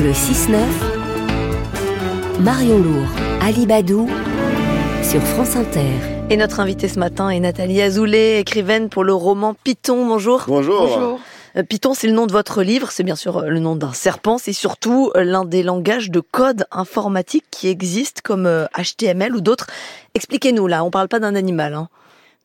Le 0.00 0.12
6-9, 0.12 0.54
Marion 2.38 2.78
Lourd, 2.78 3.08
Ali 3.42 3.66
Badou, 3.66 4.08
sur 5.02 5.20
France 5.20 5.56
Inter. 5.56 5.90
Et 6.30 6.36
notre 6.36 6.60
invitée 6.60 6.86
ce 6.86 7.00
matin 7.00 7.30
est 7.30 7.40
Nathalie 7.40 7.82
Azoulay, 7.82 8.38
écrivaine 8.38 8.90
pour 8.90 9.02
le 9.02 9.12
roman 9.12 9.54
Python. 9.54 10.06
Bonjour. 10.06 10.44
Bonjour. 10.46 11.18
Euh, 11.56 11.64
Python, 11.64 11.94
c'est 11.94 12.06
le 12.06 12.12
nom 12.12 12.28
de 12.28 12.32
votre 12.32 12.62
livre, 12.62 12.92
c'est 12.92 13.02
bien 13.02 13.16
sûr 13.16 13.38
euh, 13.38 13.48
le 13.48 13.58
nom 13.58 13.74
d'un 13.74 13.92
serpent, 13.92 14.38
c'est 14.38 14.52
surtout 14.52 15.10
euh, 15.16 15.24
l'un 15.24 15.44
des 15.44 15.64
langages 15.64 16.12
de 16.12 16.20
code 16.20 16.66
informatique 16.70 17.46
qui 17.50 17.66
existent 17.66 18.20
comme 18.22 18.48
HTML 18.78 19.34
ou 19.34 19.40
d'autres. 19.40 19.66
Expliquez-nous 20.14 20.68
là, 20.68 20.84
on 20.84 20.92
parle 20.92 21.08
pas 21.08 21.18
d'un 21.18 21.34
animal. 21.34 21.74
Hein. 21.74 21.88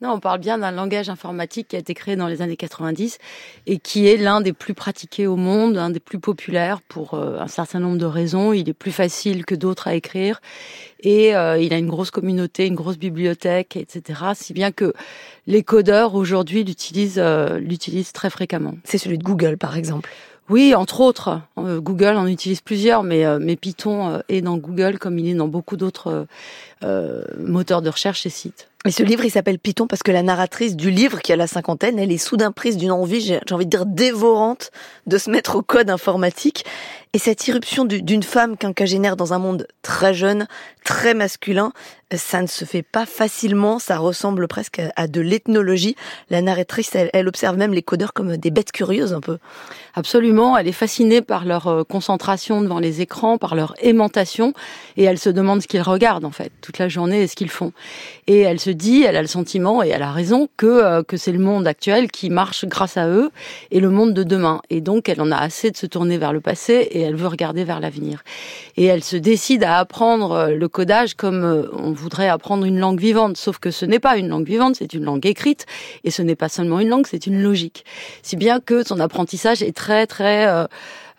Non, 0.03 0.15
on 0.15 0.19
parle 0.19 0.39
bien 0.39 0.57
d'un 0.57 0.71
langage 0.71 1.09
informatique 1.09 1.69
qui 1.69 1.77
a 1.77 1.79
été 1.79 1.93
créé 1.93 2.17
dans 2.17 2.27
les 2.27 2.41
années 2.41 2.57
90 2.57 3.19
et 3.67 3.77
qui 3.77 4.05
est 4.05 4.17
l'un 4.17 4.41
des 4.41 4.51
plus 4.51 4.73
pratiqués 4.73 5.27
au 5.27 5.37
monde, 5.37 5.77
un 5.77 5.91
des 5.91 6.01
plus 6.01 6.19
populaires 6.19 6.81
pour 6.81 7.13
euh, 7.13 7.39
un 7.39 7.47
certain 7.47 7.79
nombre 7.79 7.97
de 7.97 8.05
raisons. 8.05 8.51
Il 8.51 8.67
est 8.67 8.73
plus 8.73 8.91
facile 8.91 9.45
que 9.45 9.55
d'autres 9.55 9.87
à 9.87 9.95
écrire 9.95 10.41
et 10.99 11.37
euh, 11.37 11.57
il 11.57 11.73
a 11.73 11.77
une 11.77 11.87
grosse 11.87 12.11
communauté, 12.11 12.67
une 12.67 12.75
grosse 12.75 12.97
bibliothèque, 12.97 13.77
etc. 13.77 14.19
Si 14.33 14.51
bien 14.51 14.73
que 14.73 14.91
les 15.47 15.63
codeurs 15.63 16.15
aujourd'hui 16.15 16.65
l'utilisent, 16.65 17.15
euh, 17.17 17.57
l'utilisent 17.59 18.11
très 18.11 18.29
fréquemment. 18.29 18.73
C'est 18.83 18.97
celui 18.97 19.17
de 19.17 19.23
Google, 19.23 19.57
par 19.57 19.77
exemple. 19.77 20.09
Oui, 20.49 20.75
entre 20.75 20.99
autres. 20.99 21.39
Google 21.55 22.17
en 22.17 22.27
utilise 22.27 22.59
plusieurs, 22.59 23.03
mais, 23.03 23.23
mais 23.39 23.55
Python 23.55 24.21
est 24.27 24.41
dans 24.41 24.57
Google 24.57 24.99
comme 24.99 25.17
il 25.17 25.29
est 25.29 25.33
dans 25.33 25.47
beaucoup 25.47 25.77
d'autres 25.77 26.27
moteurs 27.39 27.81
de 27.81 27.89
recherche 27.89 28.25
et 28.25 28.29
sites. 28.29 28.67
Mais 28.85 28.91
ce 28.91 29.01
livre, 29.01 29.23
il 29.23 29.31
s'appelle 29.31 29.59
Python 29.59 29.87
parce 29.87 30.03
que 30.03 30.11
la 30.11 30.23
narratrice 30.23 30.75
du 30.75 30.91
livre, 30.91 31.21
qui 31.21 31.31
a 31.31 31.37
la 31.37 31.47
cinquantaine, 31.47 31.97
elle 31.99 32.11
est 32.11 32.17
soudain 32.17 32.51
prise 32.51 32.75
d'une 32.75 32.91
envie, 32.91 33.21
j'ai 33.21 33.39
envie 33.51 33.65
de 33.65 33.69
dire 33.69 33.85
dévorante, 33.85 34.71
de 35.07 35.17
se 35.17 35.29
mettre 35.29 35.55
au 35.55 35.61
code 35.61 35.89
informatique. 35.89 36.65
Et 37.15 37.19
cette 37.19 37.47
irruption 37.47 37.85
d'une 37.85 38.23
femme 38.23 38.57
quinquagénaire 38.57 39.15
dans 39.15 39.33
un 39.33 39.39
monde 39.39 39.67
très 39.83 40.15
jeune, 40.15 40.47
très 40.83 41.13
masculin, 41.13 41.71
ça 42.17 42.41
ne 42.41 42.47
se 42.47 42.65
fait 42.65 42.81
pas 42.81 43.05
facilement, 43.05 43.77
ça 43.77 43.99
ressemble 43.99 44.47
presque 44.47 44.81
à 44.95 45.07
de 45.07 45.21
l'ethnologie. 45.21 45.95
La 46.31 46.41
narratrice, 46.41 46.95
elle, 46.95 47.27
observe 47.27 47.55
même 47.55 47.71
les 47.71 47.83
codeurs 47.83 48.13
comme 48.13 48.37
des 48.37 48.49
bêtes 48.49 48.71
curieuses 48.71 49.13
un 49.13 49.21
peu. 49.21 49.37
Absolument, 49.93 50.57
elle 50.57 50.67
est 50.67 50.71
fascinée 50.71 51.21
par 51.21 51.45
leur 51.45 51.67
euh, 51.67 51.83
concentration 51.83 52.61
devant 52.61 52.79
les 52.79 53.01
écrans, 53.01 53.37
par 53.37 53.53
leur 53.53 53.75
aimantation, 53.79 54.53
et 54.97 55.03
elle 55.03 55.19
se 55.19 55.29
demande 55.29 55.61
ce 55.61 55.67
qu'ils 55.67 55.83
regardent 55.83 56.25
en 56.25 56.31
fait, 56.31 56.51
toute 56.61 56.79
la 56.79 56.89
journée 56.89 57.21
et 57.21 57.27
ce 57.27 57.35
qu'ils 57.35 57.51
font. 57.51 57.73
Et 58.25 58.39
elle 58.39 58.59
se 58.59 58.71
dit, 58.73 59.03
elle 59.03 59.15
a 59.15 59.21
le 59.21 59.27
sentiment, 59.27 59.83
et 59.83 59.89
elle 59.89 60.01
a 60.01 60.11
raison, 60.11 60.47
que, 60.57 60.65
euh, 60.65 61.03
que 61.03 61.17
c'est 61.17 61.31
le 61.31 61.39
monde 61.39 61.67
actuel 61.67 62.11
qui 62.11 62.29
marche 62.29 62.65
grâce 62.65 62.97
à 62.97 63.07
eux, 63.07 63.31
et 63.71 63.79
le 63.79 63.89
monde 63.89 64.13
de 64.13 64.23
demain. 64.23 64.61
Et 64.69 64.81
donc 64.81 65.09
elle 65.09 65.21
en 65.21 65.31
a 65.31 65.37
assez 65.37 65.71
de 65.71 65.77
se 65.77 65.85
tourner 65.85 66.17
vers 66.17 66.33
le 66.33 66.41
passé, 66.41 66.87
et 66.91 67.01
elle 67.01 67.15
veut 67.15 67.27
regarder 67.27 67.63
vers 67.63 67.79
l'avenir. 67.79 68.23
Et 68.77 68.85
elle 68.85 69.03
se 69.03 69.17
décide 69.17 69.63
à 69.63 69.79
apprendre 69.79 70.31
euh, 70.31 70.47
le 70.49 70.67
codage 70.67 71.15
comme 71.15 71.43
euh, 71.43 71.69
on 71.73 71.91
voudrait 71.91 72.29
apprendre 72.29 72.65
une 72.65 72.79
langue 72.79 72.99
vivante, 72.99 73.37
sauf 73.37 73.59
que 73.59 73.71
ce 73.71 73.85
n'est 73.85 73.99
pas 73.99 74.17
une 74.17 74.29
langue 74.29 74.47
vivante, 74.47 74.75
c'est 74.77 74.93
une 74.93 75.03
langue 75.03 75.25
écrite, 75.25 75.65
et 76.03 76.11
ce 76.11 76.21
n'est 76.21 76.35
pas 76.35 76.49
seulement 76.49 76.79
une 76.79 76.89
langue, 76.89 77.07
c'est 77.07 77.27
une 77.27 77.41
logique. 77.41 77.85
Si 78.21 78.35
bien 78.35 78.59
que 78.59 78.85
son 78.85 78.99
apprentissage 78.99 79.61
est 79.61 79.75
très 79.75 80.07
très 80.07 80.47
euh, 80.47 80.65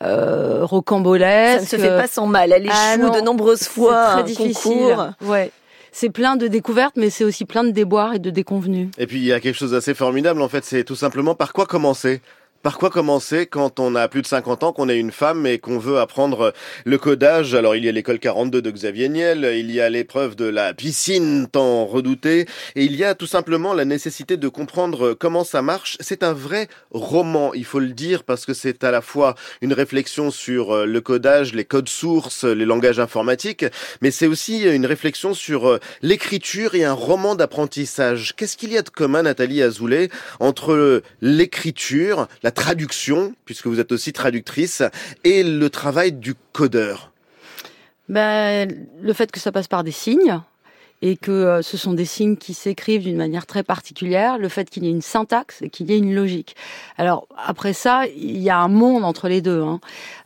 euh, 0.02 0.64
rocambolesque. 0.64 1.68
Ça 1.68 1.77
ne 1.77 1.83
se 1.83 1.89
fait 1.89 1.96
pas 1.96 2.06
sans 2.06 2.27
mal. 2.27 2.52
Elle 2.52 2.68
ah 2.70 2.94
échoue 2.94 3.11
de 3.11 3.20
nombreuses 3.20 3.64
fois. 3.64 4.06
C'est 4.08 4.22
très 4.22 4.24
difficile. 4.24 4.96
Ouais 5.22 5.50
c'est 5.95 6.11
plein 6.11 6.34
de 6.34 6.48
découvertes, 6.48 6.97
mais 6.97 7.09
c'est 7.09 7.25
aussi 7.25 7.45
plein 7.45 7.62
de 7.62 7.70
déboires 7.70 8.14
et 8.14 8.19
de 8.19 8.31
déconvenus. 8.31 8.89
Et 8.98 9.06
puis 9.06 9.19
il 9.19 9.25
y 9.25 9.33
a 9.33 9.39
quelque 9.39 9.55
chose 9.55 9.70
d'assez 9.70 9.95
formidable 9.95 10.42
en 10.42 10.48
fait, 10.48 10.64
c'est 10.64 10.83
tout 10.83 10.97
simplement 10.97 11.36
par 11.36 11.53
quoi 11.53 11.67
commencer? 11.67 12.20
Par 12.65 12.79
quoi 12.79 12.89
commencer 12.89 13.45
quand 13.45 13.79
on 13.79 13.95
a 13.95 14.09
plus 14.09 14.23
de 14.23 14.27
50 14.27 14.65
ans, 14.65 14.73
qu'on 14.73 14.89
est 14.89 14.98
une 14.98 15.12
femme 15.12 15.45
et 15.45 15.59
qu'on 15.59 15.79
veut 15.79 15.98
apprendre 15.98 16.55
le 16.87 16.97
codage? 16.97 17.55
Alors 17.55 17.77
il 17.77 17.84
y 17.84 17.91
a 17.91 17.93
l'école 17.93 18.19
42 18.19 18.62
de 18.62 18.70
Xavier 18.70 19.11
Niel, 19.11 19.53
il 19.55 19.70
y 19.70 19.83
a 19.83 19.91
l'épreuve 19.91 20.34
de 20.34 20.47
la 20.47 20.73
piscine 20.73 21.47
tant 21.47 21.85
redoutée, 21.85 22.47
et 22.75 22.85
il 22.85 22.97
y 22.97 23.05
a 23.05 23.15
tout 23.15 23.27
simplement 23.27 23.74
la 23.74 23.85
nécessité 23.85 24.39
de 24.39 24.48
comprendre 24.48 25.13
comment 25.13 25.45
ça 25.45 25.61
marche. 25.61 25.98
C'est 26.01 26.23
un 26.23 26.33
vrai 26.33 26.69
roman, 26.91 27.53
il 27.53 27.67
faut 27.67 27.80
le 27.80 27.91
dire, 27.91 28.24
parce 28.24 28.47
que 28.47 28.55
c'est 28.55 28.83
à 28.83 28.91
la 28.91 29.03
fois 29.03 29.35
une 29.61 29.74
réflexion 29.74 30.30
sur 30.30 30.74
euh, 30.74 30.86
le 30.86 31.03
codage, 31.03 31.53
les 31.53 31.67
codes 31.67 31.91
sources, 31.91 32.45
les 32.45 32.64
langages 32.64 32.98
informatiques, 32.98 33.67
mais 34.01 34.11
c'est 34.11 34.27
aussi 34.27 34.63
une 34.63 34.86
réflexion 34.86 35.35
sur 35.35 35.69
euh, 35.69 35.80
l'écriture 36.01 36.74
et 36.74 36.85
un 36.85 36.95
roman 36.95 37.35
d'apprentissage. 37.35 38.33
Qu'est-ce 38.39 38.57
qu'il 38.57 38.73
y 38.73 38.79
a 38.79 38.83
de 38.83 38.89
commun, 38.89 39.24
Nathalie 39.24 39.61
Azoulay, 39.61 40.08
entre 40.41 41.03
l'écriture, 41.20 42.27
traduction, 42.55 43.35
puisque 43.45 43.67
vous 43.67 43.81
êtes 43.81 43.92
aussi 43.92 44.13
traductrice, 44.13 44.83
et 45.25 45.42
le 45.42 45.69
travail 45.70 46.13
du 46.13 46.35
codeur. 46.53 47.13
Ben, 48.09 48.69
Le 49.01 49.13
fait 49.13 49.31
que 49.31 49.41
ça 49.41 49.53
passe 49.53 49.69
par 49.69 49.85
des 49.85 49.92
signes, 49.92 50.41
et 51.02 51.16
que 51.16 51.30
euh, 51.30 51.62
ce 51.62 51.77
sont 51.77 51.92
des 51.92 52.05
signes 52.05 52.36
qui 52.36 52.55
s'écrivent 52.55 53.02
d'une 53.02 53.16
manière 53.16 53.46
très 53.46 53.62
particulière, 53.62 54.38
le 54.38 54.48
fait 54.48 54.70
qu'il 54.70 54.84
y 54.84 54.88
ait 54.88 54.90
une 54.90 55.02
syntaxe 55.02 55.60
et 55.62 55.68
qu'il 55.68 55.90
y 55.90 55.94
ait 55.94 55.98
une 55.98 56.14
logique. 56.14 56.56
Alors 56.96 57.27
après 57.36 57.72
ça, 57.72 58.05
il 58.16 58.40
y 58.40 58.50
a 58.50 58.58
un 58.58 58.68
monde 58.68 59.05
entre 59.05 59.28
les 59.28 59.40
deux. 59.40 59.62
Hein. 59.62 59.80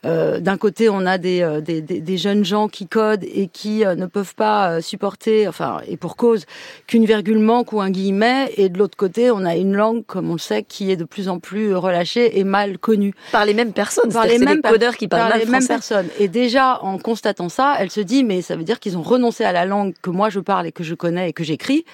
Euh, 0.05 0.41
D'un 0.41 0.57
côté, 0.57 0.89
on 0.89 1.05
a 1.07 1.19
des, 1.19 1.43
euh, 1.43 1.61
des, 1.61 1.81
des, 1.81 2.17
jeunes 2.17 2.45
gens 2.45 2.69
qui 2.69 2.87
codent 2.87 3.25
et 3.25 3.49
qui 3.49 3.81
ne 3.81 4.07
peuvent 4.07 4.35
pas 4.35 4.81
supporter, 4.81 5.49
enfin, 5.49 5.81
et 5.87 5.97
pour 5.97 6.17
cause, 6.17 6.47
qu'une 6.87 7.05
virgule 7.05 7.39
manque 7.39 7.73
ou 7.73 7.81
un 7.81 7.91
guillemet, 7.91 8.53
et 8.57 8.69
de 8.69 8.79
l'autre 8.79 8.97
côté, 8.97 9.31
on 9.31 9.45
a 9.45 9.57
une 9.57 9.75
langue, 9.75 10.05
comme 10.07 10.31
on 10.31 10.35
le 10.35 10.39
sait, 10.39 10.63
qui 10.63 10.91
est 10.91 10.97
de 10.97 11.05
plus 11.05 11.29
en 11.29 11.39
plus 11.39 11.75
relâchée 11.75 12.39
et 12.39 12.45
mal 12.45 12.79
connue. 12.79 13.15
Par 13.33 13.45
les 13.45 13.55
mêmes 13.55 13.73
personnes, 13.73 14.13
par 14.13 14.27
les 14.27 14.39
mêmes 14.39 14.63
codeurs 14.63 14.97
qui 14.97 15.09
parlent 15.09 15.31
par 15.31 15.39
les 15.39 15.47
mêmes 15.47 15.67
personnes. 15.67 16.09
Et 16.19 16.29
déjà, 16.29 16.83
en 16.83 16.99
constatant 16.99 17.49
ça, 17.49 17.77
elle 17.79 17.91
se 17.91 18.01
dit, 18.01 18.25
mais 18.25 18.43
ça 18.43 18.57
veut 18.57 18.65
dire 18.65 18.81
qu'ils 18.81 18.97
ont 18.97 19.03
renoncé 19.03 19.45
à 19.45 19.53
la 19.53 19.65
langue 19.65 19.95
que 20.03 20.11
moi 20.11 20.31
je 20.31 20.41
parle 20.41 20.58
que 20.73 20.85
je 20.85 20.95
connais 20.95 21.31
et 21.31 21.33
que 21.33 21.45
j'écris 21.45 21.85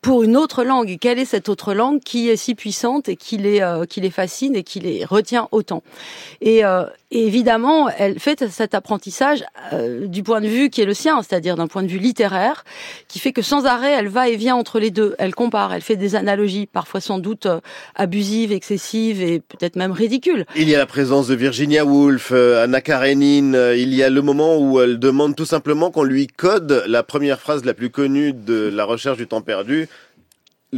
pour 0.00 0.22
une 0.22 0.36
autre 0.36 0.62
langue. 0.62 0.98
Quelle 1.00 1.18
est 1.18 1.24
cette 1.24 1.48
autre 1.48 1.74
langue 1.74 2.00
qui 2.00 2.28
est 2.28 2.36
si 2.36 2.54
puissante 2.54 3.08
et 3.08 3.16
qui 3.16 3.38
les, 3.38 3.60
euh, 3.60 3.86
qui 3.86 4.00
les 4.00 4.10
fascine 4.10 4.54
et 4.54 4.62
qui 4.62 4.78
les 4.78 5.04
retient 5.04 5.48
autant? 5.50 5.82
Et, 6.40 6.64
euh, 6.64 6.84
évidemment, 7.10 7.88
elle 7.88 8.20
fait 8.20 8.48
cet 8.48 8.74
apprentissage 8.74 9.44
euh, 9.72 10.06
du 10.06 10.22
point 10.22 10.40
de 10.40 10.46
vue 10.46 10.70
qui 10.70 10.80
est 10.80 10.84
le 10.84 10.94
sien, 10.94 11.22
c'est-à-dire 11.22 11.56
d'un 11.56 11.66
point 11.66 11.82
de 11.82 11.88
vue 11.88 11.98
littéraire, 11.98 12.64
qui 13.08 13.18
fait 13.18 13.32
que 13.32 13.42
sans 13.42 13.66
arrêt, 13.66 13.92
elle 13.92 14.08
va 14.08 14.28
et 14.28 14.36
vient 14.36 14.54
entre 14.54 14.78
les 14.78 14.90
deux. 14.90 15.14
Elle 15.18 15.34
compare, 15.34 15.72
elle 15.72 15.82
fait 15.82 15.96
des 15.96 16.14
analogies, 16.14 16.66
parfois 16.66 17.00
sans 17.00 17.18
doute 17.18 17.48
abusives, 17.94 18.52
excessives 18.52 19.22
et 19.22 19.40
peut-être 19.40 19.76
même 19.76 19.92
ridicules. 19.92 20.46
Il 20.56 20.68
y 20.68 20.74
a 20.74 20.78
la 20.78 20.86
présence 20.86 21.26
de 21.28 21.34
Virginia 21.34 21.84
Woolf, 21.84 22.32
Anna 22.32 22.80
Karenine. 22.80 23.58
Il 23.76 23.94
y 23.94 24.02
a 24.02 24.10
le 24.10 24.22
moment 24.22 24.58
où 24.58 24.80
elle 24.80 24.98
demande 24.98 25.36
tout 25.36 25.46
simplement 25.46 25.90
qu'on 25.90 26.04
lui 26.04 26.26
code 26.26 26.84
la 26.86 27.02
première 27.02 27.40
phrase 27.40 27.64
la 27.64 27.74
plus 27.74 27.90
connue 27.90 28.32
de 28.32 28.70
la 28.72 28.84
recherche 28.84 29.16
du 29.16 29.26
temps 29.26 29.42
perdu 29.42 29.88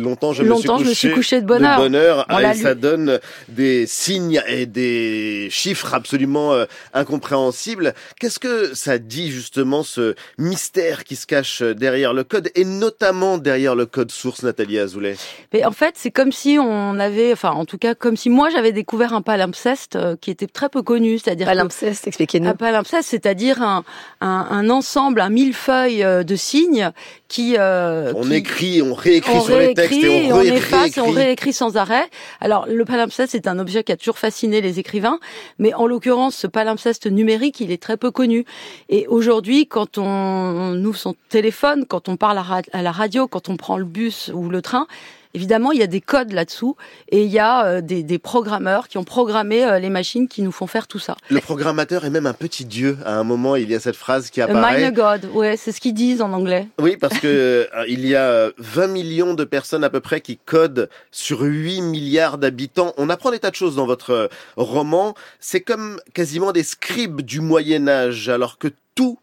longtemps 0.02 0.32
je, 0.32 0.42
me, 0.42 0.94
suis 0.94 1.12
couché, 1.12 1.40
de 1.40 1.46
bonheur. 1.46 1.88
De 1.88 2.24
ah, 2.28 2.52
et 2.52 2.56
ça 2.56 2.74
donne 2.74 3.18
des 3.48 3.86
signes 3.86 4.42
et 4.46 4.66
des 4.66 5.48
chiffres 5.50 5.94
absolument 5.94 6.52
euh, 6.52 6.64
incompréhensibles. 6.94 7.94
Qu'est-ce 8.18 8.38
que 8.38 8.74
ça 8.74 8.98
dit 8.98 9.30
justement 9.30 9.82
ce 9.82 10.14
mystère 10.38 11.04
qui 11.04 11.16
se 11.16 11.26
cache 11.26 11.62
derrière 11.62 12.12
le 12.14 12.24
code 12.24 12.50
et 12.54 12.64
notamment 12.64 13.38
derrière 13.38 13.74
le 13.74 13.86
code 13.86 14.10
source 14.10 14.42
Nathalie 14.42 14.78
Azoulay? 14.78 15.16
Mais 15.52 15.64
en 15.64 15.72
fait, 15.72 15.94
c'est 15.96 16.10
comme 16.10 16.32
si 16.32 16.58
on 16.60 16.98
avait, 16.98 17.32
enfin 17.32 17.50
en 17.50 17.64
tout 17.64 17.78
cas 17.78 17.94
comme 17.94 18.16
si 18.16 18.30
moi 18.30 18.50
j'avais 18.50 18.72
découvert 18.72 19.12
un 19.12 19.22
palimpseste 19.22 19.96
euh, 19.96 20.16
qui 20.20 20.30
était 20.30 20.46
très 20.46 20.68
peu 20.68 20.82
connu, 20.82 21.18
c'est-à-dire 21.18 21.46
palimpseste, 21.46 22.06
expliquez-nous. 22.06 22.48
Un 22.48 22.54
palimpseste, 22.54 23.08
c'est-à-dire 23.08 23.62
un, 23.62 23.84
un, 24.20 24.46
un, 24.50 24.70
ensemble, 24.70 25.20
un 25.20 25.30
millefeuille 25.30 26.02
euh, 26.02 26.22
de 26.22 26.36
signes 26.36 26.90
qui, 27.28 27.56
on 27.58 28.30
écrit, 28.30 28.82
on 28.82 28.94
réécrit 28.94 29.40
sur 29.42 29.58
les 29.58 29.74
textes 29.74 29.92
et 29.92 30.32
on, 30.32 30.40
efface 30.40 30.96
et 30.96 31.00
on 31.00 31.10
réécrit 31.10 31.52
sans 31.52 31.76
arrêt. 31.76 32.08
Alors 32.40 32.66
le 32.66 32.84
palimpseste 32.84 33.32
c'est 33.32 33.46
un 33.46 33.58
objet 33.58 33.84
qui 33.84 33.92
a 33.92 33.96
toujours 33.96 34.18
fasciné 34.18 34.60
les 34.60 34.78
écrivains, 34.78 35.20
mais 35.58 35.74
en 35.74 35.86
l'occurrence 35.86 36.34
ce 36.34 36.46
palimpseste 36.46 37.06
numérique 37.06 37.60
il 37.60 37.70
est 37.70 37.82
très 37.82 37.96
peu 37.96 38.10
connu. 38.10 38.46
Et 38.88 39.06
aujourd'hui 39.08 39.66
quand 39.66 39.98
on 39.98 40.82
ouvre 40.84 40.98
son 40.98 41.14
téléphone, 41.28 41.84
quand 41.86 42.08
on 42.08 42.16
parle 42.16 42.40
à 42.72 42.82
la 42.82 42.92
radio, 42.92 43.28
quand 43.28 43.48
on 43.50 43.56
prend 43.56 43.76
le 43.76 43.84
bus 43.84 44.30
ou 44.34 44.48
le 44.48 44.62
train, 44.62 44.86
Évidemment, 45.34 45.72
il 45.72 45.78
y 45.78 45.82
a 45.82 45.86
des 45.86 46.00
codes 46.00 46.32
là-dessous 46.32 46.76
et 47.10 47.22
il 47.22 47.30
y 47.30 47.38
a 47.38 47.64
euh, 47.64 47.80
des, 47.80 48.02
des, 48.02 48.18
programmeurs 48.18 48.88
qui 48.88 48.98
ont 48.98 49.04
programmé 49.04 49.64
euh, 49.64 49.78
les 49.78 49.90
machines 49.90 50.26
qui 50.26 50.42
nous 50.42 50.52
font 50.52 50.66
faire 50.66 50.86
tout 50.86 50.98
ça. 50.98 51.16
Le 51.30 51.40
programmateur 51.40 52.04
est 52.04 52.10
même 52.10 52.26
un 52.26 52.32
petit 52.32 52.64
dieu. 52.64 52.98
À 53.04 53.18
un 53.18 53.24
moment, 53.24 53.56
il 53.56 53.70
y 53.70 53.74
a 53.74 53.80
cette 53.80 53.96
phrase 53.96 54.30
qui 54.30 54.40
apparaît. 54.40 54.84
Mine 54.84 54.94
God, 54.94 55.28
ouais, 55.34 55.56
c'est 55.56 55.72
ce 55.72 55.80
qu'ils 55.80 55.94
disent 55.94 56.22
en 56.22 56.32
anglais. 56.32 56.68
Oui, 56.78 56.96
parce 56.96 57.18
que 57.18 57.68
euh, 57.74 57.84
il 57.88 58.06
y 58.06 58.14
a 58.14 58.50
20 58.58 58.86
millions 58.88 59.34
de 59.34 59.44
personnes 59.44 59.84
à 59.84 59.90
peu 59.90 60.00
près 60.00 60.20
qui 60.20 60.38
codent 60.38 60.88
sur 61.10 61.42
8 61.42 61.82
milliards 61.82 62.38
d'habitants. 62.38 62.94
On 62.96 63.10
apprend 63.10 63.30
des 63.30 63.38
tas 63.38 63.50
de 63.50 63.56
choses 63.56 63.76
dans 63.76 63.86
votre 63.86 64.30
roman. 64.56 65.14
C'est 65.40 65.60
comme 65.60 66.00
quasiment 66.14 66.52
des 66.52 66.62
scribes 66.62 67.20
du 67.20 67.40
Moyen 67.40 67.86
Âge, 67.88 68.28
alors 68.28 68.58
que 68.58 68.68
tout 68.94 69.18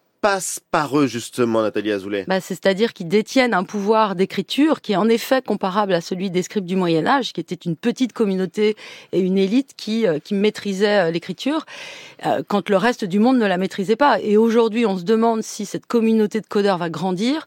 par 0.72 0.98
eux 0.98 1.08
justement, 1.08 1.62
Nathalie 1.62 1.92
Azoulay? 1.92 2.26
Bah, 2.28 2.42
C'est-à-dire 2.42 2.94
qu'ils 2.94 3.08
détiennent 3.08 3.54
un 3.54 3.64
pouvoir 3.64 4.16
d'écriture 4.16 4.82
qui 4.82 4.94
est 4.94 4.96
en 4.96 5.08
effet 5.08 5.42
comparable 5.42 5.94
à 5.94 6.02
celui 6.02 6.30
des 6.32 6.42
scribes 6.42 6.66
du 6.66 6.76
Moyen 6.76 7.06
Âge, 7.06 7.34
qui 7.34 7.42
était 7.42 7.56
une 7.56 7.76
petite 7.76 8.14
communauté 8.14 8.76
et 9.12 9.20
une 9.20 9.38
élite 9.38 9.74
qui, 9.78 10.08
euh, 10.08 10.20
qui 10.20 10.34
maîtrisait 10.34 11.08
euh, 11.08 11.12
l'écriture, 11.12 11.66
euh, 12.26 12.42
quand 12.48 12.70
le 12.70 12.78
reste 12.78 13.06
du 13.06 13.20
monde 13.20 13.38
ne 13.38 13.46
la 13.46 13.58
maîtrisait 13.58 13.96
pas. 13.96 14.20
Et 14.22 14.38
aujourd'hui, 14.38 14.86
on 14.86 14.98
se 14.98 15.04
demande 15.04 15.44
si 15.44 15.66
cette 15.66 15.86
communauté 15.86 16.42
de 16.42 16.48
codeurs 16.48 16.78
va 16.78 16.90
grandir. 16.90 17.46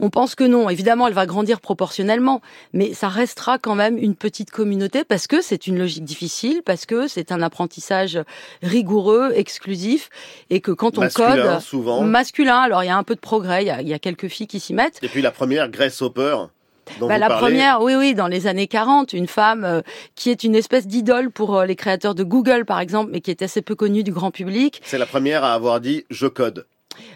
On 0.00 0.10
pense 0.10 0.34
que 0.34 0.44
non. 0.44 0.68
Évidemment, 0.68 1.06
elle 1.08 1.14
va 1.14 1.26
grandir 1.26 1.60
proportionnellement, 1.60 2.40
mais 2.72 2.94
ça 2.94 3.08
restera 3.08 3.58
quand 3.58 3.74
même 3.74 3.98
une 3.98 4.14
petite 4.14 4.50
communauté 4.50 5.04
parce 5.04 5.26
que 5.26 5.40
c'est 5.40 5.66
une 5.66 5.78
logique 5.78 6.04
difficile, 6.04 6.62
parce 6.64 6.86
que 6.86 7.06
c'est 7.06 7.32
un 7.32 7.42
apprentissage 7.42 8.18
rigoureux, 8.62 9.32
exclusif, 9.34 10.10
et 10.48 10.60
que 10.60 10.72
quand 10.72 10.98
on 10.98 11.02
masculin, 11.02 11.54
code, 11.54 11.60
souvent. 11.60 12.02
masculin. 12.02 12.58
Alors 12.58 12.82
il 12.82 12.86
y 12.86 12.90
a 12.90 12.96
un 12.96 13.04
peu 13.04 13.14
de 13.14 13.20
progrès. 13.20 13.62
Il 13.62 13.66
y 13.66 13.70
a, 13.70 13.82
il 13.82 13.88
y 13.88 13.94
a 13.94 13.98
quelques 13.98 14.28
filles 14.28 14.46
qui 14.46 14.60
s'y 14.60 14.74
mettent. 14.74 14.98
Et 15.02 15.08
puis 15.08 15.22
la 15.22 15.30
première, 15.30 15.68
Grace 15.68 16.00
Hopper. 16.02 16.36
Bah, 16.98 17.18
la 17.18 17.28
parlez. 17.28 17.46
première, 17.46 17.82
oui, 17.82 17.94
oui, 17.94 18.14
dans 18.14 18.26
les 18.26 18.46
années 18.46 18.66
40, 18.66 19.12
une 19.12 19.28
femme 19.28 19.64
euh, 19.64 19.80
qui 20.16 20.30
est 20.30 20.44
une 20.44 20.54
espèce 20.54 20.86
d'idole 20.86 21.30
pour 21.30 21.56
euh, 21.56 21.64
les 21.64 21.76
créateurs 21.76 22.14
de 22.14 22.24
Google, 22.24 22.64
par 22.64 22.80
exemple, 22.80 23.10
mais 23.12 23.20
qui 23.20 23.30
est 23.30 23.42
assez 23.42 23.62
peu 23.62 23.74
connue 23.74 24.02
du 24.02 24.12
grand 24.12 24.30
public. 24.30 24.80
C'est 24.84 24.98
la 24.98 25.06
première 25.06 25.44
à 25.44 25.54
avoir 25.54 25.80
dit 25.80 26.04
je 26.10 26.26
code. 26.26 26.66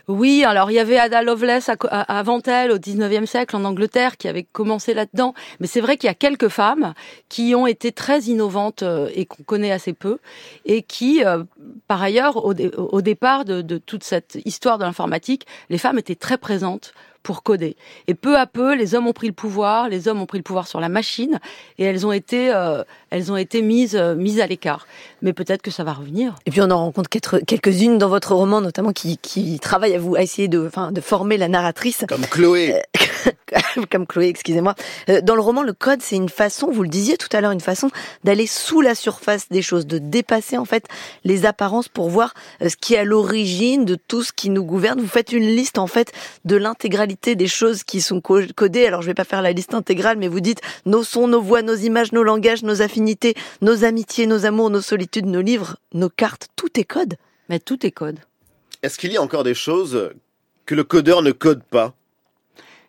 Oui, 0.08 0.44
alors 0.44 0.70
il 0.70 0.75
y 0.75 0.78
avait 0.78 0.98
Ada 0.98 1.22
Lovelace 1.22 1.70
avant 1.90 2.40
elle, 2.46 2.72
au 2.72 2.78
19e 2.78 3.26
siècle, 3.26 3.56
en 3.56 3.64
Angleterre, 3.64 4.16
qui 4.16 4.28
avait 4.28 4.42
commencé 4.44 4.94
là-dedans. 4.94 5.34
Mais 5.60 5.66
c'est 5.66 5.81
vrai 5.81 5.96
qu'il 5.96 6.06
y 6.08 6.10
a 6.10 6.14
quelques 6.14 6.48
femmes 6.48 6.94
qui 7.28 7.54
ont 7.54 7.66
été 7.66 7.92
très 7.92 8.20
innovantes 8.22 8.82
euh, 8.82 9.08
et 9.14 9.26
qu'on 9.26 9.42
connaît 9.42 9.72
assez 9.72 9.92
peu, 9.92 10.19
et 10.64 10.82
qui, 10.82 11.25
euh, 11.25 11.44
par 11.88 12.02
ailleurs, 12.02 12.44
au, 12.44 12.54
dé- 12.54 12.70
au 12.76 13.00
départ 13.02 13.44
de 13.44 13.78
toute 13.78 14.04
cette 14.04 14.38
histoire 14.44 14.78
de 14.78 14.84
l'informatique, 14.84 15.46
les 15.70 15.78
femmes 15.78 15.98
étaient 15.98 16.14
très 16.14 16.38
présentes 16.38 16.92
pour 17.24 17.42
coder. 17.42 17.76
Et 18.06 18.14
peu 18.14 18.38
à 18.38 18.46
peu, 18.46 18.76
les 18.76 18.94
hommes 18.94 19.08
ont 19.08 19.12
pris 19.12 19.26
le 19.26 19.32
pouvoir, 19.32 19.88
les 19.88 20.06
hommes 20.06 20.20
ont 20.20 20.26
pris 20.26 20.38
le 20.38 20.44
pouvoir 20.44 20.68
sur 20.68 20.78
la 20.78 20.88
machine, 20.88 21.40
et 21.78 21.84
elles 21.84 22.06
ont 22.06 22.12
été, 22.12 22.54
euh, 22.54 22.84
elles 23.10 23.32
ont 23.32 23.36
été 23.36 23.62
mises, 23.62 23.96
euh, 23.96 24.14
mises 24.14 24.40
à 24.40 24.46
l'écart. 24.46 24.86
Mais 25.22 25.32
peut-être 25.32 25.62
que 25.62 25.72
ça 25.72 25.82
va 25.82 25.94
revenir. 25.94 26.36
Et 26.46 26.50
puis 26.52 26.60
on 26.60 26.70
en 26.70 26.78
rencontre 26.78 27.08
quelques-unes 27.08 27.98
dans 27.98 28.10
votre 28.10 28.34
roman, 28.34 28.60
notamment 28.60 28.92
qui, 28.92 29.16
qui 29.18 29.58
travaillent 29.58 29.94
à 29.94 29.98
vous 29.98 30.14
à 30.14 30.22
essayer 30.22 30.48
de, 30.48 30.66
enfin, 30.66 30.92
de 30.92 31.00
former 31.00 31.38
la 31.38 31.48
narratrice. 31.48 32.04
Comme 32.06 32.26
Chloé. 32.26 32.82
comme 33.90 34.06
Chloé, 34.06 34.28
excusez-moi. 34.28 34.74
Euh, 35.08 35.22
Dans 35.22 35.34
le 35.34 35.40
roman, 35.40 35.62
le 35.62 35.72
code, 35.72 36.02
c'est 36.02 36.16
une 36.16 36.28
façon, 36.28 36.70
vous 36.70 36.82
le 36.82 36.88
disiez 36.90 37.16
tout 37.16 37.28
à 37.32 37.40
l'heure, 37.40 37.52
une 37.52 37.60
façon 37.60 37.88
d'aller 38.22 38.46
sous 38.46 38.82
la 38.82 38.94
surface 38.94 39.48
des 39.48 39.62
choses, 39.62 39.86
de 39.86 39.96
dépasser 39.98 40.58
en 40.58 40.66
fait 40.66 40.84
les 41.24 41.46
apparences 41.46 41.88
pour 41.88 42.10
voir 42.10 42.34
euh, 42.60 42.68
ce 42.68 42.76
qui 42.76 42.94
est 42.94 42.98
à 42.98 43.04
l'origine 43.04 43.86
de 43.86 43.94
tout 43.94 44.22
ce 44.22 44.32
qui 44.32 44.50
nous 44.50 44.64
gouverne. 44.64 45.00
Vous 45.00 45.08
faites 45.08 45.32
une 45.32 45.46
liste 45.46 45.78
en 45.78 45.86
fait 45.86 46.12
de 46.44 46.56
l'intégralité 46.56 47.13
des 47.22 47.46
choses 47.49 47.82
qui 47.84 48.00
sont 48.00 48.20
co- 48.20 48.40
codées. 48.55 48.87
Alors 48.87 49.02
je 49.02 49.06
vais 49.06 49.14
pas 49.14 49.25
faire 49.25 49.43
la 49.43 49.52
liste 49.52 49.75
intégrale, 49.75 50.19
mais 50.19 50.28
vous 50.28 50.40
dites 50.40 50.61
nos 50.87 51.02
sons, 51.02 51.28
nos 51.28 51.40
voix, 51.40 51.62
nos 51.62 51.75
images, 51.75 52.12
nos 52.12 52.22
langages, 52.22 52.62
nos 52.62 52.82
affinités, 52.82 53.34
nos 53.62 53.84
amitiés, 53.84 54.26
nos 54.26 54.44
amours, 54.46 54.70
nos 54.70 54.81
solitudes, 54.81 55.26
nos 55.26 55.40
livres, 55.40 55.76
nos 55.93 56.08
cartes, 56.11 56.49
tout 56.56 56.78
est 56.78 56.84
code. 56.84 57.14
Mais 57.49 57.58
tout 57.58 57.84
est 57.87 57.90
code. 57.90 58.19
Est-ce 58.82 58.99
qu'il 58.99 59.12
y 59.12 59.16
a 59.16 59.22
encore 59.22 59.44
des 59.44 59.55
choses 59.55 60.11
que 60.66 60.75
le 60.75 60.84
codeur 60.84 61.22
ne 61.22 61.32
code 61.32 61.62
pas? 61.62 61.94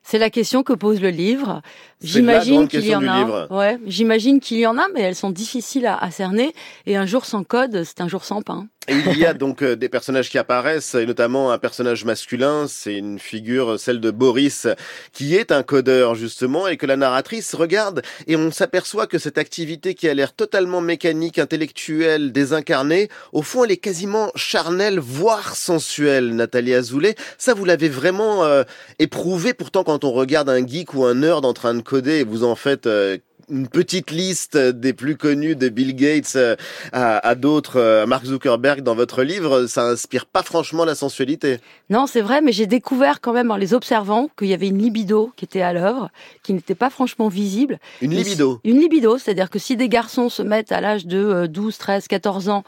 C'est 0.08 0.20
la 0.20 0.30
question 0.30 0.62
que 0.62 0.74
pose 0.74 1.02
le 1.02 1.10
livre. 1.10 1.62
J'imagine 2.06 2.68
qu'il 2.68 2.86
y 2.86 2.96
en 2.96 3.08
a. 3.08 3.48
Ouais, 3.52 3.80
j'imagine 3.86 4.40
qu'il 4.40 4.58
y 4.58 4.68
en 4.68 4.78
a, 4.78 4.88
mais 4.94 5.02
elles 5.02 5.16
sont 5.16 5.32
difficiles 5.32 5.86
à, 5.86 5.98
à 5.98 6.12
cerner. 6.12 6.54
Et 6.86 6.96
un 6.96 7.06
jour 7.06 7.26
sans 7.26 7.44
code, 7.44 7.84
c'est 7.84 8.02
un 8.02 8.08
jour 8.08 8.24
sans 8.24 8.42
pain. 8.42 8.68
Et 8.88 8.94
il 9.14 9.18
y 9.18 9.26
a 9.26 9.34
donc 9.34 9.64
euh, 9.64 9.76
des 9.76 9.90
personnages 9.90 10.30
qui 10.30 10.38
apparaissent, 10.38 10.94
et 10.94 11.08
notamment 11.08 11.52
un 11.52 11.58
personnage 11.58 12.06
masculin, 12.06 12.68
c'est 12.68 12.96
une 12.96 13.18
figure, 13.18 13.80
celle 13.80 14.00
de 14.00 14.12
Boris, 14.12 14.68
qui 15.12 15.36
est 15.36 15.52
un 15.52 15.64
codeur 15.64 16.14
justement, 16.14 16.68
et 16.68 16.78
que 16.78 16.86
la 16.86 16.96
narratrice 16.96 17.56
regarde, 17.56 18.04
et 18.28 18.36
on 18.36 18.52
s'aperçoit 18.52 19.08
que 19.08 19.18
cette 19.18 19.40
activité 19.40 19.96
qui 19.96 20.08
a 20.08 20.14
l'air 20.14 20.34
totalement 20.34 20.82
mécanique, 20.82 21.40
intellectuelle, 21.40 22.32
désincarnée, 22.32 23.10
au 23.34 23.42
fond 23.42 23.64
elle 23.64 23.72
est 23.72 23.78
quasiment 23.78 24.32
charnelle, 24.36 25.00
voire 25.00 25.56
sensuelle, 25.56 26.36
Nathalie 26.36 26.76
Azoulay. 26.76 27.16
Ça 27.40 27.56
vous 27.56 27.66
l'avez 27.66 27.90
vraiment 27.90 28.44
euh, 28.44 28.62
éprouvé, 29.00 29.56
pourtant 29.56 29.84
quand 29.84 30.04
on 30.04 30.12
regarde 30.12 30.48
un 30.48 30.66
geek 30.66 30.94
ou 30.94 31.06
un 31.06 31.16
nerd 31.16 31.44
en 31.44 31.54
train 31.54 31.74
de 31.74 31.82
coder, 31.82 31.95
et 32.04 32.24
vous 32.24 32.44
en 32.44 32.56
faites... 32.56 32.88
euh, 32.88 33.18
une 33.50 33.68
petite 33.68 34.12
liste 34.12 34.58
des 34.58 34.94
plus 34.94 35.18
connus 35.18 35.56
de 35.56 35.70
Bill 35.70 35.96
Gates 35.96 36.34
euh, 36.36 36.56
à, 36.92 37.18
à 37.28 37.36
d'autres, 37.36 37.78
euh, 37.80 38.04
à 38.04 38.06
Mark 38.06 38.26
Zuckerberg 38.26 38.82
dans 38.82 38.96
votre 38.96 39.24
livre, 39.24 39.68
ça 39.68 39.84
inspire 39.84 40.26
pas 40.26 40.44
franchement 40.44 40.86
la 40.86 40.96
sensualité. 40.96 41.60
Non, 41.90 42.08
c'est 42.08 42.22
vrai, 42.22 42.42
mais 42.42 42.52
j'ai 42.52 42.66
découvert 42.66 43.22
quand 43.22 43.34
même 43.34 43.52
en 43.52 43.56
les 43.56 43.74
observant 43.74 44.30
qu'il 44.38 44.48
y 44.48 44.54
avait 44.54 44.68
une 44.68 44.80
libido 44.80 45.32
qui 45.36 45.46
était 45.46 45.62
à 45.62 45.74
l'œuvre, 45.74 46.10
qui 46.44 46.54
n'était 46.54 46.76
pas 46.76 46.90
franchement 46.90 47.28
visible. 47.28 47.80
Une 48.02 48.10
Mais 48.12 48.18
libido. 48.18 48.60
Une 48.64 48.80
libido, 48.80 49.18
c'est-à-dire 49.18 49.50
que 49.50 49.60
si 49.60 49.78
des 49.78 49.90
garçons 49.90 50.30
se 50.30 50.42
mettent 50.42 50.72
à 50.72 50.82
l'âge 50.82 51.06
de 51.06 51.24
euh, 51.24 51.48
12, 51.48 51.78
13, 51.78 52.08
14 52.08 52.50
ans 52.50 52.64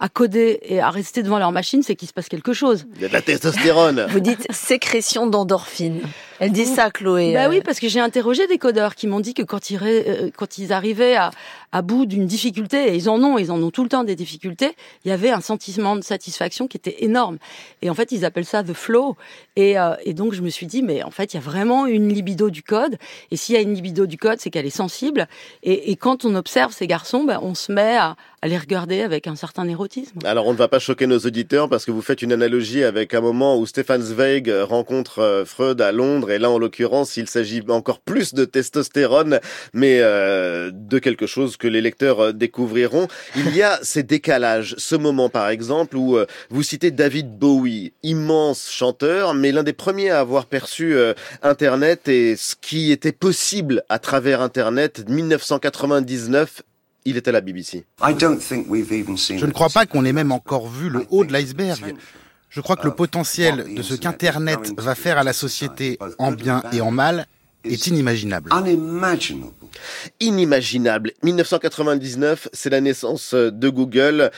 à 0.00 0.08
coder 0.08 0.58
et 0.62 0.80
à 0.80 0.90
rester 0.90 1.22
devant 1.22 1.38
leur 1.38 1.52
machine, 1.52 1.82
c'est 1.82 1.94
qu'il 1.94 2.08
se 2.08 2.12
passe 2.12 2.28
quelque 2.28 2.52
chose. 2.52 2.84
Il 2.96 3.02
y 3.02 3.04
a 3.04 3.08
de 3.08 3.12
la 3.12 3.22
testostérone. 3.22 4.06
Vous 4.10 4.20
dites 4.20 4.44
sécrétion 4.50 5.26
d'endorphine. 5.28 6.00
Elle 6.40 6.52
dit 6.52 6.66
ça, 6.66 6.90
Chloé. 6.90 7.32
Bah 7.34 7.44
euh, 7.44 7.48
oui, 7.48 7.60
parce 7.64 7.80
que 7.80 7.88
j'ai 7.88 8.00
interrogé 8.00 8.46
des 8.46 8.58
codeurs 8.58 8.94
qui 8.94 9.06
m'ont 9.06 9.20
dit 9.20 9.34
que 9.34 9.42
quand 9.42 9.70
ils, 9.70 9.76
ré- 9.76 10.04
euh, 10.06 10.30
quand 10.36 10.58
ils 10.58 10.72
arrivaient 10.72 11.16
à, 11.16 11.30
à 11.72 11.82
bout 11.82 12.06
d'une 12.06 12.26
difficulté, 12.26 12.88
et 12.88 12.94
ils 12.96 13.08
en 13.08 13.22
ont, 13.22 13.38
ils 13.38 13.50
en 13.52 13.62
ont 13.62 13.70
tout 13.70 13.82
le 13.82 13.88
temps 13.88 14.04
des 14.04 14.16
difficultés, 14.16 14.72
il 15.04 15.08
y 15.08 15.12
avait 15.12 15.30
un 15.30 15.40
sentiment 15.40 15.96
de 15.96 16.02
satisfaction 16.02 16.66
qui 16.66 16.76
était 16.76 17.04
énorme. 17.04 17.38
Et 17.82 17.90
en 17.90 17.94
fait, 17.94 18.12
ils 18.12 18.24
appellent 18.24 18.44
ça 18.44 18.62
the 18.62 18.72
flow. 18.72 19.16
Et, 19.56 19.78
euh, 19.78 19.94
et 20.04 20.14
donc, 20.14 20.32
je 20.34 20.42
me 20.42 20.48
suis 20.48 20.66
dit, 20.66 20.82
mais 20.82 21.02
en 21.02 21.10
fait, 21.10 21.34
il 21.34 21.36
y 21.36 21.40
a 21.40 21.42
vraiment 21.42 21.86
une 21.86 22.12
libido 22.12 22.50
du 22.50 22.62
code. 22.62 22.96
Et 23.30 23.36
s'il 23.36 23.54
y 23.54 23.58
a 23.58 23.60
une 23.60 23.74
libido 23.74 24.06
du 24.06 24.16
code, 24.16 24.40
c'est 24.40 24.50
qu'elle 24.50 24.66
est 24.66 24.70
sensible. 24.70 25.28
Et, 25.62 25.90
et 25.90 25.96
quand 25.96 26.24
on 26.24 26.34
observe 26.34 26.72
ces 26.72 26.86
garçons, 26.86 27.24
ben, 27.24 27.38
on 27.42 27.54
se 27.54 27.70
met 27.72 27.96
à, 27.96 28.16
à 28.42 28.48
les 28.48 28.58
regarder 28.58 29.02
avec 29.02 29.26
un 29.26 29.36
certain 29.36 29.68
érotisme. 29.68 30.18
Alors 30.24 30.46
on 30.46 30.52
ne 30.52 30.58
va 30.58 30.68
pas 30.68 30.78
choquer 30.78 31.06
nos 31.06 31.18
auditeurs 31.18 31.68
parce 31.68 31.84
que 31.84 31.90
vous 31.90 32.02
faites 32.02 32.22
une 32.22 32.32
analogie 32.32 32.84
avec 32.84 33.14
un 33.14 33.20
moment 33.20 33.56
où 33.58 33.64
Stefan 33.66 34.00
Zweig 34.02 34.50
rencontre 34.62 35.44
Freud 35.46 35.80
à 35.80 35.92
Londres 35.92 36.30
et 36.34 36.38
là 36.38 36.50
en 36.50 36.58
l'occurrence 36.58 37.16
il 37.16 37.28
s'agit 37.28 37.62
encore 37.68 38.00
plus 38.00 38.34
de 38.34 38.44
testostérone 38.44 39.40
mais 39.72 40.00
euh, 40.00 40.70
de 40.72 40.98
quelque 40.98 41.26
chose 41.26 41.56
que 41.56 41.68
les 41.68 41.80
lecteurs 41.80 42.20
euh, 42.20 42.32
découvriront. 42.32 43.08
Il 43.36 43.54
y 43.54 43.62
a 43.62 43.78
ces 43.82 44.02
décalages, 44.02 44.74
ce 44.78 44.96
moment 44.96 45.28
par 45.28 45.48
exemple 45.48 45.96
où 45.96 46.16
euh, 46.16 46.26
vous 46.50 46.62
citez 46.62 46.90
David 46.90 47.38
Bowie, 47.38 47.92
immense 48.02 48.70
chanteur 48.70 49.34
mais 49.34 49.52
l'un 49.52 49.62
des 49.62 49.72
premiers 49.72 50.10
à 50.10 50.20
avoir 50.20 50.46
perçu 50.46 50.94
euh, 50.94 51.14
Internet 51.42 52.08
et 52.08 52.36
ce 52.36 52.54
qui 52.60 52.92
était 52.92 53.12
possible 53.12 53.82
à 53.88 53.98
travers 53.98 54.40
Internet 54.40 55.08
1999 55.08 56.62
il 57.06 57.18
était 57.18 57.28
à 57.28 57.32
la 57.32 57.42
BBC. 57.42 57.84
Je 58.00 59.46
ne 59.46 59.50
crois 59.52 59.68
pas 59.68 59.84
qu'on 59.84 60.06
ait 60.06 60.12
même 60.14 60.32
encore 60.32 60.68
vu 60.68 60.88
le 60.88 61.04
haut 61.10 61.24
de 61.24 61.32
l'iceberg. 61.32 61.94
Je 62.54 62.60
crois 62.60 62.76
que 62.76 62.84
le 62.84 62.94
potentiel 62.94 63.74
de 63.74 63.82
ce 63.82 63.94
qu'Internet 63.94 64.72
va 64.78 64.94
faire 64.94 65.18
à 65.18 65.24
la 65.24 65.32
société 65.32 65.98
en 66.18 66.30
bien 66.30 66.62
et 66.72 66.80
en 66.80 66.92
mal 66.92 67.26
est 67.64 67.88
inimaginable. 67.88 68.50
Inimaginable. 70.20 71.12
1999, 71.24 72.48
c'est 72.52 72.70
la 72.70 72.80
naissance 72.80 73.34
de 73.34 73.68
Google. 73.68 74.30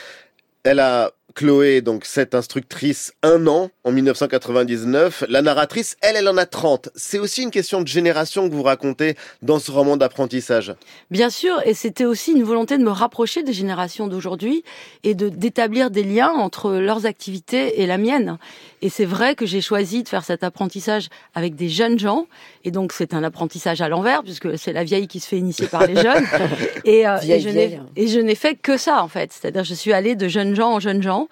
Elle 0.63 0.79
a 0.79 1.11
Chloé, 1.37 1.81
donc 1.81 2.05
cette 2.05 2.33
instructrice, 2.33 3.13
un 3.21 3.45
an 3.45 3.69
en 3.83 3.91
1999. 3.91 5.25
La 5.29 5.43
narratrice, 5.43 5.95
elle, 6.01 6.15
elle 6.15 6.27
en 6.27 6.35
a 6.35 6.47
30. 6.47 6.89
C'est 6.95 7.19
aussi 7.19 7.43
une 7.43 7.51
question 7.51 7.79
de 7.79 7.87
génération 7.87 8.49
que 8.49 8.55
vous 8.55 8.63
racontez 8.63 9.15
dans 9.43 9.59
ce 9.59 9.69
roman 9.69 9.97
d'apprentissage. 9.97 10.73
Bien 11.11 11.29
sûr, 11.29 11.61
et 11.63 11.75
c'était 11.75 12.05
aussi 12.05 12.31
une 12.31 12.43
volonté 12.43 12.79
de 12.79 12.83
me 12.83 12.89
rapprocher 12.89 13.43
des 13.43 13.53
générations 13.53 14.07
d'aujourd'hui 14.07 14.63
et 15.03 15.13
de 15.13 15.29
d'établir 15.29 15.91
des 15.91 16.03
liens 16.03 16.31
entre 16.31 16.71
leurs 16.71 17.05
activités 17.05 17.81
et 17.81 17.85
la 17.85 17.99
mienne. 17.99 18.39
Et 18.81 18.89
c'est 18.89 19.05
vrai 19.05 19.35
que 19.35 19.45
j'ai 19.45 19.61
choisi 19.61 20.01
de 20.01 20.09
faire 20.09 20.23
cet 20.23 20.43
apprentissage 20.43 21.09
avec 21.35 21.55
des 21.55 21.69
jeunes 21.69 21.99
gens, 21.99 22.25
et 22.63 22.71
donc 22.71 22.93
c'est 22.93 23.13
un 23.13 23.23
apprentissage 23.23 23.81
à 23.81 23.89
l'envers 23.89 24.23
puisque 24.23 24.57
c'est 24.57 24.73
la 24.73 24.83
vieille 24.83 25.07
qui 25.07 25.19
se 25.19 25.27
fait 25.27 25.37
initier 25.37 25.67
par 25.67 25.85
les 25.85 25.95
jeunes. 25.95 26.25
Et, 26.85 27.07
euh, 27.07 27.17
Vieille, 27.17 27.39
et 27.39 27.39
je 27.41 27.49
n'ai 27.49 27.67
vieille. 27.67 27.81
et 27.95 28.07
je 28.07 28.19
n'ai 28.19 28.35
fait 28.35 28.55
que 28.55 28.77
ça 28.77 29.03
en 29.03 29.07
fait, 29.07 29.31
c'est-à-dire 29.33 29.63
je 29.63 29.73
suis 29.73 29.93
allée 29.93 30.15
de 30.15 30.27
jeunes 30.27 30.55
gens 30.55 30.73
en 30.73 30.79
jeunes 30.79 31.03
gens, 31.03 31.26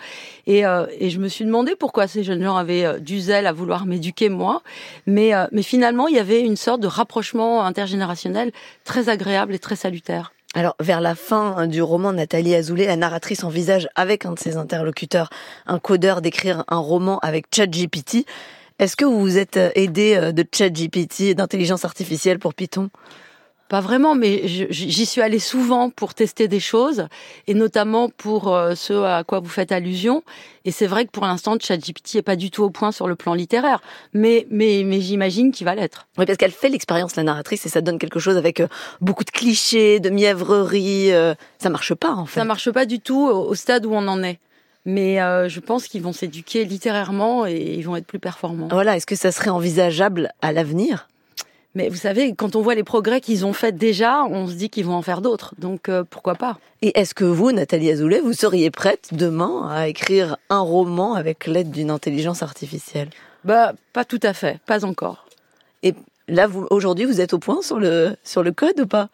et, 0.47 0.65
euh, 0.65 0.85
et 0.99 1.09
je 1.09 1.19
me 1.19 1.27
suis 1.27 1.45
demandé 1.45 1.75
pourquoi 1.75 2.07
ces 2.07 2.23
jeunes 2.23 2.43
gens 2.43 2.55
avaient 2.55 2.85
euh, 2.85 2.99
du 2.99 3.19
zèle 3.19 3.47
à 3.47 3.51
vouloir 3.51 3.85
m'éduquer 3.85 4.29
moi, 4.29 4.61
mais 5.05 5.33
euh, 5.33 5.45
mais 5.51 5.63
finalement 5.63 6.07
il 6.07 6.15
y 6.15 6.19
avait 6.19 6.41
une 6.41 6.55
sorte 6.55 6.81
de 6.81 6.87
rapprochement 6.87 7.63
intergénérationnel 7.63 8.51
très 8.83 9.09
agréable 9.09 9.53
et 9.53 9.59
très 9.59 9.75
salutaire. 9.75 10.31
Alors, 10.53 10.75
vers 10.79 11.01
la 11.01 11.15
fin 11.15 11.55
hein, 11.57 11.67
du 11.67 11.81
roman, 11.81 12.13
Nathalie 12.13 12.55
Azoulay, 12.55 12.85
la 12.85 12.95
narratrice 12.95 13.43
envisage 13.43 13.89
avec 13.95 14.25
un 14.25 14.31
de 14.31 14.39
ses 14.39 14.55
interlocuteurs, 14.55 15.29
un 15.65 15.79
codeur, 15.79 16.21
d'écrire 16.21 16.63
un 16.69 16.77
roman 16.77 17.19
avec 17.19 17.47
ChatGPT. 17.53 18.25
Est-ce 18.79 18.95
que 18.95 19.03
vous 19.03 19.19
vous 19.19 19.37
êtes 19.37 19.59
aidé 19.75 20.31
de 20.31 20.45
ChatGPT 20.49 21.21
et 21.21 21.35
d'intelligence 21.35 21.83
artificielle 21.83 22.39
pour 22.39 22.53
Python? 22.53 22.89
Pas 23.67 23.81
vraiment, 23.81 24.13
mais 24.13 24.48
j'y 24.48 25.05
suis 25.05 25.22
allée 25.22 25.39
souvent 25.39 25.89
pour 25.89 26.13
tester 26.13 26.48
des 26.48 26.60
choses, 26.60 27.07
et 27.48 27.55
notamment 27.55 28.10
pour 28.10 28.53
euh, 28.53 28.75
ce 28.75 28.93
à 28.93 29.24
quoi 29.24 29.39
vous 29.39 29.50
faites 29.50 29.72
allusion. 29.72 30.24
Et 30.65 30.72
c'est 30.72 30.86
vrai 30.86 31.05
que 31.05 31.12
pour 31.12 31.25
l'instant, 31.25 31.57
ChatGPT 31.60 32.15
est 32.15 32.22
pas 32.22 32.36
du 32.36 32.51
tout 32.51 32.63
au 32.63 32.69
point 32.69 32.91
sur 32.91 33.07
le 33.07 33.15
plan 33.15 33.34
littéraire, 33.34 33.81
mais 34.13 34.45
mais 34.51 34.84
mais 34.86 35.01
j'imagine 35.01 35.51
qu'il 35.51 35.65
va 35.65 35.74
l'être. 35.74 36.07
Oui, 36.17 36.25
parce 36.25 36.38
qu'elle 36.38 36.51
fait 36.51 36.69
l'expérience 36.69 37.15
la 37.15 37.24
narratrice 37.24 37.65
et 37.65 37.69
ça 37.69 37.81
donne 37.81 37.98
quelque 37.98 38.19
chose 38.19 38.38
avec 38.38 38.60
euh, 38.60 38.67
beaucoup 39.01 39.24
de 39.24 39.31
clichés, 39.31 40.00
de 40.00 40.12
mièvrerie. 40.12 41.12
Euh, 41.12 41.34
ça 41.57 41.69
marche 41.69 41.95
pas 41.95 42.12
en 42.12 42.27
fait. 42.27 42.39
Ça 42.39 42.45
marche 42.45 42.69
pas 42.69 42.86
du 42.86 43.00
tout 43.00 43.27
au 43.27 43.55
stade 43.55 43.86
où 43.86 43.93
on 43.93 44.07
en 44.07 44.22
est 44.24 44.39
mais 44.88 45.17
je 45.50 45.60
pense 45.60 45.88
qu'ils 45.88 46.03
vont 46.03 46.13
s'éduquer 46.13 46.63
littérairement 46.63 47.48
et 47.48 47.74
ils 47.75 47.81
vont 47.81 47.95
être 47.95 48.05
plus 48.05 48.19
performants. 48.19 48.67
Voilà, 48.69 48.95
est-ce 48.95 49.07
que 49.07 49.15
ça 49.15 49.31
serait 49.31 49.50
envisageable 49.50 50.31
à 50.43 50.51
l'avenir? 50.51 51.07
Mais 51.75 51.89
vous 51.89 51.98
savez, 51.98 52.34
quand 52.34 52.55
on 52.55 52.62
voit 52.62 52.74
les 52.74 52.84
progrès 52.84 53.20
qu'ils 53.22 53.46
ont 53.46 53.53
faits 53.53 53.77
déjà, 53.77 54.24
on 54.24 54.48
se 54.48 54.53
dit 54.53 54.70
qu'ils 54.70 54.86
vont 54.86 54.96
en 54.96 55.01
faire 55.01 55.22
d'autres. 55.22 55.53
Donc 55.60 55.89
euh, 55.89 56.03
pourquoi 56.10 56.36
pas? 56.36 56.58
Et 56.82 56.98
est-ce 56.98 57.13
que 57.13 57.25
vous, 57.25 57.51
Nathalie 57.51 57.91
Azoulay, 57.91 58.22
vous 58.22 58.34
seriez 58.34 58.72
prête 58.72 59.10
demain 59.12 59.67
à 59.70 59.88
écrire 59.88 60.38
un 60.50 60.62
roman 60.62 61.13
avec 61.15 61.48
l'aide 61.48 61.72
d'une 61.72 61.91
intelligence 61.91 62.41
artificielle? 62.41 63.10
Bah, 63.44 63.74
pas 63.94 64.05
tout 64.05 64.20
à 64.24 64.34
fait, 64.34 64.60
pas 64.65 64.86
encore. 64.86 65.25
Et 65.84 65.94
là, 66.27 66.48
vous, 66.48 66.65
aujourd'hui, 66.72 67.05
vous 67.05 67.22
êtes 67.22 67.34
au 67.34 67.39
point 67.39 67.62
sur 67.62 67.79
le 67.79 68.15
sur 68.24 68.41
le 68.41 68.53
code 68.53 68.79
ou 68.79 68.88
pas? 68.88 69.10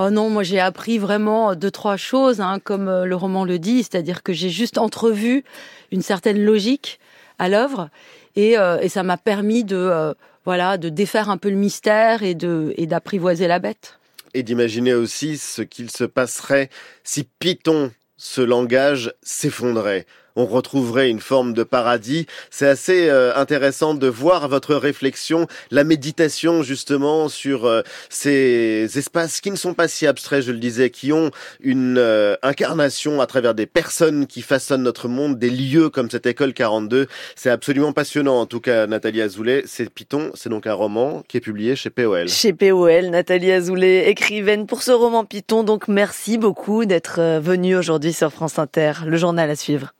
Oh 0.00 0.10
non, 0.10 0.30
moi 0.30 0.44
j'ai 0.44 0.60
appris 0.60 0.98
vraiment 0.98 1.54
deux 1.54 1.70
trois 1.70 1.96
choses, 1.96 2.40
hein, 2.40 2.58
comme 2.62 2.88
euh, 2.88 3.04
le 3.04 3.16
roman 3.16 3.44
le 3.44 3.58
dit, 3.58 3.82
c'est-à-dire 3.82 4.22
que 4.22 4.32
j'ai 4.32 4.50
juste 4.50 4.78
entrevu 4.78 5.44
une 5.90 6.02
certaine 6.02 6.44
logique 6.44 7.00
à 7.38 7.48
l'œuvre 7.48 7.88
et, 8.36 8.58
euh, 8.58 8.78
et 8.80 8.88
ça 8.88 9.02
m'a 9.02 9.16
permis 9.16 9.64
de 9.64 10.14
voilà, 10.44 10.78
de 10.78 10.88
défaire 10.88 11.28
un 11.28 11.36
peu 11.36 11.50
le 11.50 11.56
mystère 11.56 12.22
et 12.22 12.34
de 12.34 12.72
et 12.76 12.86
d'apprivoiser 12.86 13.48
la 13.48 13.58
bête. 13.58 13.98
Et 14.34 14.42
d'imaginer 14.42 14.94
aussi 14.94 15.36
ce 15.36 15.62
qu'il 15.62 15.90
se 15.90 16.04
passerait 16.04 16.70
si 17.04 17.28
Python, 17.38 17.90
ce 18.16 18.40
langage, 18.40 19.12
s'effondrait 19.22 20.06
on 20.36 20.46
retrouverait 20.46 21.10
une 21.10 21.20
forme 21.20 21.52
de 21.52 21.64
paradis. 21.64 22.26
C'est 22.50 22.68
assez 22.68 23.08
euh, 23.08 23.34
intéressant 23.34 23.94
de 23.94 24.06
voir 24.06 24.48
votre 24.48 24.74
réflexion, 24.76 25.48
la 25.70 25.84
méditation 25.84 26.62
justement 26.62 27.28
sur 27.28 27.66
euh, 27.66 27.82
ces 28.08 28.88
espaces 28.96 29.40
qui 29.40 29.50
ne 29.50 29.56
sont 29.56 29.74
pas 29.74 29.88
si 29.88 30.06
abstraits, 30.06 30.44
je 30.44 30.52
le 30.52 30.58
disais, 30.58 30.90
qui 30.90 31.12
ont 31.12 31.30
une 31.60 31.98
euh, 31.98 32.36
incarnation 32.42 33.20
à 33.20 33.26
travers 33.26 33.54
des 33.54 33.66
personnes 33.66 34.26
qui 34.26 34.42
façonnent 34.42 34.84
notre 34.84 35.08
monde, 35.08 35.38
des 35.38 35.50
lieux 35.50 35.90
comme 35.90 36.08
cette 36.10 36.26
école 36.26 36.52
42. 36.52 37.08
C'est 37.34 37.50
absolument 37.50 37.92
passionnant 37.92 38.40
en 38.40 38.46
tout 38.46 38.60
cas, 38.60 38.86
Nathalie 38.86 39.22
Azoulay. 39.22 39.64
C'est 39.66 39.90
Python, 39.90 40.30
c'est 40.34 40.50
donc 40.50 40.66
un 40.66 40.74
roman 40.74 41.24
qui 41.26 41.38
est 41.38 41.40
publié 41.40 41.74
chez 41.74 41.90
POL. 41.90 42.28
Chez 42.28 42.52
POL, 42.52 43.06
Nathalie 43.06 43.50
Azoulay, 43.50 44.08
écrivaine 44.08 44.66
pour 44.66 44.82
ce 44.82 44.92
roman 44.92 45.24
Python. 45.24 45.64
Donc 45.64 45.88
merci 45.88 46.38
beaucoup 46.38 46.84
d'être 46.84 47.40
venue 47.40 47.76
aujourd'hui 47.76 48.12
sur 48.12 48.30
France 48.30 48.58
Inter, 48.58 48.92
le 49.04 49.16
journal 49.16 49.50
à 49.50 49.56
suivre. 49.56 49.94